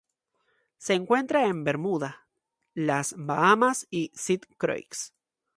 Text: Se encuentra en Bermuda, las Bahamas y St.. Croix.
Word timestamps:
Se 0.79 0.95
encuentra 0.95 1.45
en 1.45 1.63
Bermuda, 1.63 2.27
las 2.73 3.13
Bahamas 3.15 3.85
y 3.91 4.11
St.. 4.15 4.47
Croix. 4.57 5.13